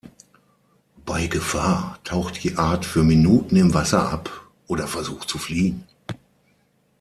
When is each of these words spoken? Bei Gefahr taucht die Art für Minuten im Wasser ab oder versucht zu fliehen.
Bei 1.05 1.27
Gefahr 1.27 1.99
taucht 2.03 2.43
die 2.43 2.55
Art 2.57 2.85
für 2.85 3.03
Minuten 3.03 3.55
im 3.55 3.75
Wasser 3.75 4.11
ab 4.11 4.31
oder 4.65 4.87
versucht 4.87 5.29
zu 5.29 5.37
fliehen. 5.37 5.85